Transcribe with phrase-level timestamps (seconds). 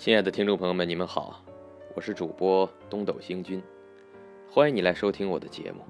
[0.00, 1.44] 亲爱的听众朋友们，你们好，
[1.94, 3.62] 我是主播东斗星君，
[4.50, 5.84] 欢迎你来收听我的节目。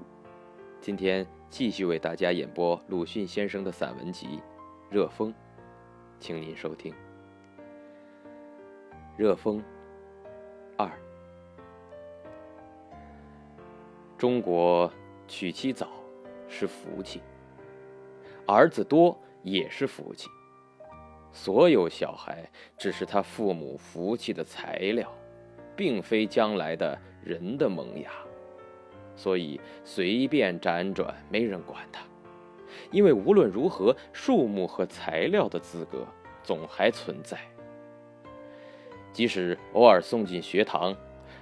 [0.81, 4.27] 今天继续为大家演播鲁迅先生的散文集
[4.93, 5.29] 《热风》，
[6.19, 6.91] 请您收听
[9.15, 9.59] 《热风》
[10.75, 10.91] 二。
[14.17, 14.91] 中国
[15.29, 15.87] 娶妻早
[16.49, 17.21] 是福气，
[18.45, 20.29] 儿子多也是福气。
[21.33, 25.11] 所有小孩只是他父母福气的材料，
[25.75, 28.11] 并非将来的人的萌芽，
[29.15, 32.03] 所以随便辗转没人管他，
[32.91, 36.05] 因为无论如何，树木和材料的资格
[36.43, 37.37] 总还存在。
[39.13, 40.95] 即使偶尔送进学堂，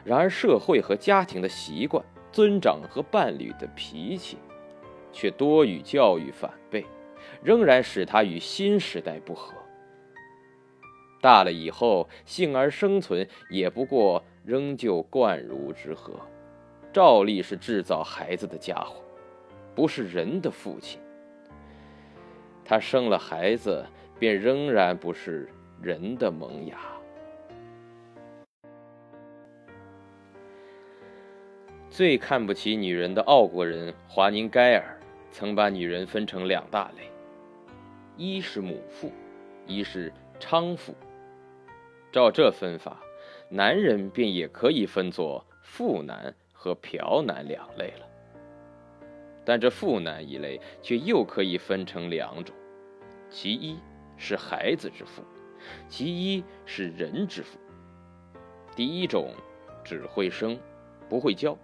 [0.03, 4.37] 然而社会和家庭的习惯、尊长和伴侣的脾气，
[5.11, 6.85] 却多与教育反背，
[7.43, 9.53] 仍然使他与新时代不合。
[11.21, 16.13] 大了以后，幸而生存，也不过仍旧贯如之河，
[16.93, 19.03] 照例是制造孩子的家伙，
[19.75, 20.99] 不是人的父亲。
[22.63, 23.85] 他生了孩子，
[24.17, 25.49] 便仍然不是
[25.81, 26.77] 人的萌芽。
[31.89, 34.97] 最看不起女人的奥国人华宁盖尔，
[35.31, 37.11] 曾把女人分成两大类：
[38.15, 39.11] 一是母父，
[39.65, 40.93] 一是娼妇。
[42.11, 42.99] 照这分法，
[43.49, 48.05] 男人便也可以分作妇男和嫖男两类了。
[49.45, 52.55] 但这妇男一类却又可以分成两种：
[53.29, 53.79] 其一
[54.17, 55.23] 是孩子之父，
[55.87, 57.59] 其一是人之父。
[58.75, 59.31] 第一种
[59.83, 60.59] 只会生，
[61.07, 61.55] 不会教，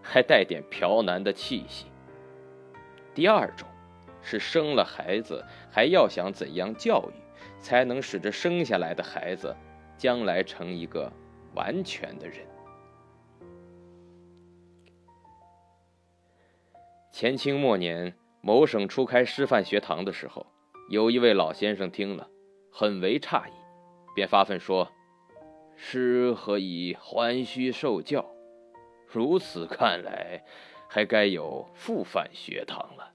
[0.00, 1.86] 还带点嫖男的气息；
[3.14, 3.68] 第二种
[4.22, 7.14] 是生了孩子，还要想怎样教育，
[7.60, 9.54] 才能使这生下来的孩子。
[9.96, 11.12] 将来成一个
[11.54, 12.46] 完全的人。
[17.10, 20.46] 前清末年，某省初开师范学堂的时候，
[20.88, 22.28] 有一位老先生听了，
[22.70, 23.52] 很为诧异，
[24.14, 24.90] 便发愤说
[25.76, 28.24] ：“师何以还须受教？
[29.06, 30.42] 如此看来，
[30.88, 33.12] 还该有复范学堂了。”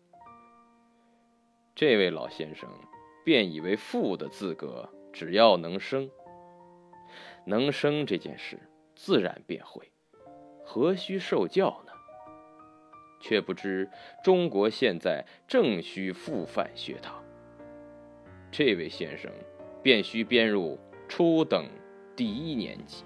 [1.75, 2.69] 这位老先生
[3.25, 6.09] 便以为父的资格，只要能生。
[7.47, 8.59] 能生这件事，
[8.94, 9.90] 自然便会，
[10.66, 11.94] 何须受教呢？
[13.22, 13.90] 却不知
[14.22, 17.24] 中国现在正需复范学堂。
[18.52, 19.31] 这位先生
[19.81, 21.69] 便需编入初等
[22.18, 23.06] 第一年级，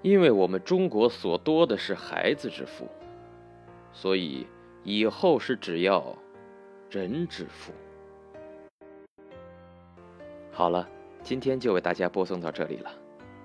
[0.00, 2.88] 因为我们中国所多的是孩子之父，
[3.92, 4.46] 所以
[4.82, 6.16] 以后是只要
[6.90, 7.70] 人之父。
[10.50, 10.88] 好了。
[11.28, 12.90] 今天就为大家播送到这里了。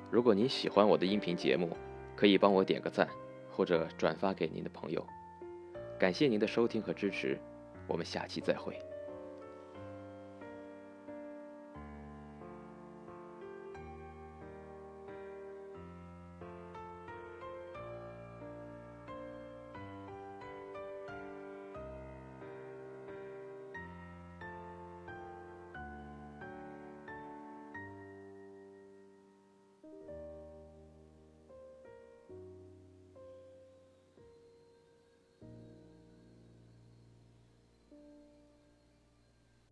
[0.09, 1.75] 如果您喜欢我的音频节目，
[2.16, 3.05] 可以帮我点个赞，
[3.51, 5.05] 或者转发给您的朋友。
[5.99, 7.38] 感谢您的收听和支持，
[7.85, 8.79] 我们下期再会。